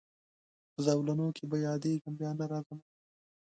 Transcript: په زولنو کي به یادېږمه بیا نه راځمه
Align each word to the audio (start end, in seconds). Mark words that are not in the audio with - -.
په 0.71 0.79
زولنو 0.85 1.27
کي 1.37 1.43
به 1.49 1.57
یادېږمه 1.67 2.11
بیا 2.19 2.31
نه 2.39 2.45
راځمه 2.51 2.83